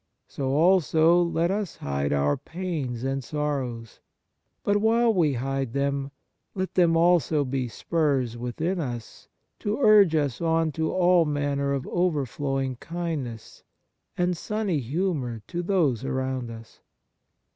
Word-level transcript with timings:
So 0.27 0.49
also 0.49 1.21
let 1.21 1.51
us 1.51 1.75
hide 1.75 2.11
our 2.11 2.35
pains 2.35 3.03
and 3.03 3.23
sorrows. 3.23 3.99
But 4.63 4.77
while 4.77 5.13
we 5.13 5.33
hide 5.33 5.73
them, 5.73 6.09
let 6.55 6.73
them 6.73 6.97
also 6.97 7.45
be 7.45 7.67
spurs 7.67 8.35
within 8.35 8.79
us 8.79 9.27
to 9.59 9.77
urge 9.77 10.15
us 10.15 10.41
on 10.41 10.71
to 10.71 10.91
all 10.91 11.25
manner 11.25 11.71
of 11.71 11.85
overflowing 11.85 12.77
Kind 12.77 13.27
Actions 13.27 13.63
105 14.15 14.17
kindness 14.17 14.17
and 14.17 14.35
sunny 14.37 14.79
humour 14.79 15.43
to 15.45 15.61
those 15.61 16.03
around 16.03 16.49
us. 16.49 16.79